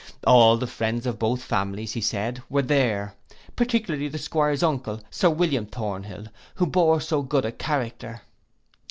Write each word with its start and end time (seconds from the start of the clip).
All 0.25 0.57
the 0.57 0.65
friends 0.65 1.05
of 1.05 1.19
both 1.19 1.43
families, 1.43 1.93
he 1.93 2.01
said, 2.01 2.41
were 2.49 2.63
there, 2.63 3.13
particularly 3.55 4.07
the 4.07 4.17
'Squire's 4.17 4.63
uncle, 4.63 4.99
Sir 5.11 5.29
William 5.29 5.67
Thornhill, 5.67 6.25
who 6.55 6.65
bore 6.65 6.99
so 6.99 7.21
good 7.21 7.45
a 7.45 7.51
character. 7.51 8.23